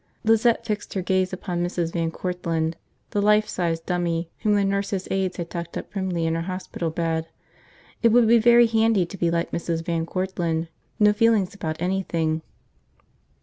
[0.23, 1.93] Lizette fixed her gaze upon Mrs.
[1.93, 2.75] Van Courtland,
[3.11, 6.89] the life size dummy whom the nurses' aides had tucked up primly in her hospital
[6.89, 7.27] bed.
[8.01, 9.85] It would be very handy to be like Mrs.
[9.85, 10.69] Van Courtland,
[10.99, 12.41] no feelings about anything.